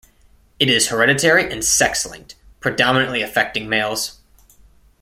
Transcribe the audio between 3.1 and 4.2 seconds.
affecting males.